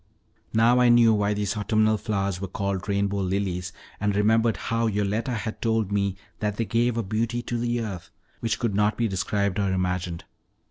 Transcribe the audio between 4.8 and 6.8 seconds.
Yoletta had told me that they